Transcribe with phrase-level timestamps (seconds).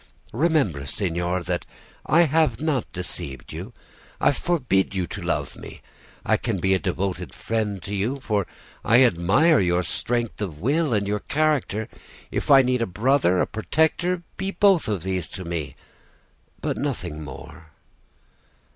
[0.33, 1.67] Remember, signor, that
[2.07, 3.71] I have not deceived you.
[4.19, 5.81] I forbid you to love me.
[6.25, 8.47] I can be a devoted friend to you, for
[8.83, 11.87] I admire your strength of will and your character.
[12.49, 14.23] I need a brother, a protector.
[14.37, 15.75] Be both of these to me,
[16.61, 17.67] but nothing more.